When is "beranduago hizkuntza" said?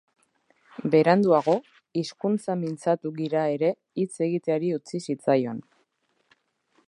0.93-2.55